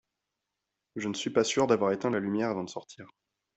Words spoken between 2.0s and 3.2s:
la lumière avant de sortir.